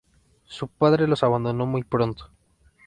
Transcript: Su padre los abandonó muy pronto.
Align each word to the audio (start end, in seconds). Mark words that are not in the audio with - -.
Su 0.47 0.67
padre 0.67 1.05
los 1.07 1.21
abandonó 1.21 1.67
muy 1.67 1.83
pronto. 1.83 2.31